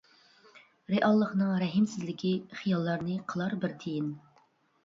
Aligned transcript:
رېئاللىقنىڭ 0.93 1.51
رەھىمسىزلىكى، 1.63 2.31
خىياللارنى 2.63 3.19
قىلار 3.35 3.55
بىر 3.67 3.77
تىيىن. 3.85 4.13